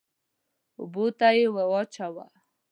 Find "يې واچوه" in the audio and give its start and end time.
1.37-2.25